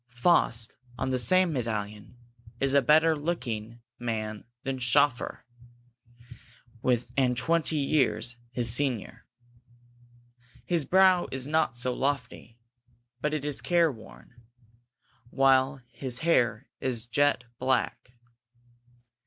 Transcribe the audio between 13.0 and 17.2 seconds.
but it is care worn, while his hair is